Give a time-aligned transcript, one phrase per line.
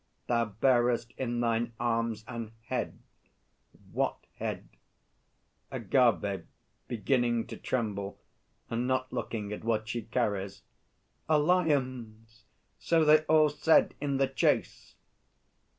[0.25, 2.97] Thou bearest in thine arms an head
[3.91, 4.67] what head?
[5.71, 6.47] AGAVE
[6.87, 8.17] (beginning to tremble,
[8.67, 10.63] and not looking at what she carries).
[11.29, 12.45] A lion's
[12.79, 14.95] so they all said in the chase.